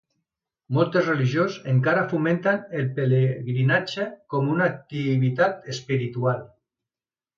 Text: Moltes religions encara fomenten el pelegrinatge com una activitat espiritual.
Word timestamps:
Moltes 0.77 1.03
religions 1.09 1.57
encara 1.73 2.05
fomenten 2.13 2.63
el 2.79 2.89
pelegrinatge 2.97 4.07
com 4.35 4.49
una 4.55 4.71
activitat 4.77 5.73
espiritual. 5.75 6.43